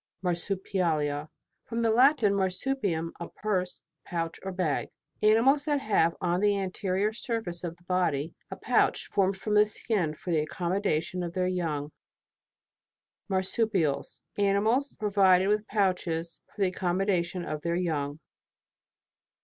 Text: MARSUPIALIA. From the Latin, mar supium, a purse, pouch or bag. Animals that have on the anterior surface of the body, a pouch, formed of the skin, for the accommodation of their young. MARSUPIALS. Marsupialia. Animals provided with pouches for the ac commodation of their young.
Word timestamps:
MARSUPIALIA. 0.23 1.29
From 1.65 1.83
the 1.83 1.91
Latin, 1.91 2.33
mar 2.33 2.47
supium, 2.47 3.11
a 3.19 3.29
purse, 3.29 3.81
pouch 4.03 4.39
or 4.41 4.51
bag. 4.51 4.87
Animals 5.21 5.63
that 5.65 5.79
have 5.79 6.15
on 6.19 6.41
the 6.41 6.57
anterior 6.57 7.13
surface 7.13 7.63
of 7.63 7.77
the 7.77 7.83
body, 7.83 8.33
a 8.49 8.55
pouch, 8.55 9.05
formed 9.13 9.35
of 9.45 9.53
the 9.53 9.67
skin, 9.67 10.15
for 10.15 10.31
the 10.33 10.39
accommodation 10.41 11.21
of 11.21 11.33
their 11.33 11.45
young. 11.45 11.91
MARSUPIALS. 13.29 14.21
Marsupialia. 14.39 14.43
Animals 14.49 14.95
provided 14.99 15.49
with 15.49 15.67
pouches 15.67 16.39
for 16.47 16.61
the 16.61 16.69
ac 16.69 16.77
commodation 16.77 17.45
of 17.45 17.61
their 17.61 17.75
young. 17.75 18.19